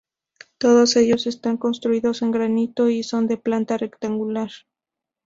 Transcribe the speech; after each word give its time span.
Todos 0.57 0.95
ellos 0.95 1.27
están 1.27 1.57
construidos 1.57 2.23
en 2.23 2.31
granito 2.31 2.89
y 2.89 3.03
son 3.03 3.27
de 3.27 3.37
planta 3.37 3.77
rectangular. 3.77 4.49